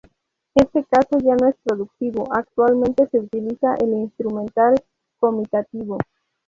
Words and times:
Este 0.55 0.83
caso 0.85 1.19
ya 1.23 1.35
no 1.35 1.47
es 1.47 1.55
productivo; 1.63 2.27
actualmente 2.33 3.05
se 3.11 3.19
utiliza 3.19 3.75
el 3.75 3.93
instrumental-comitativo. 3.93 5.99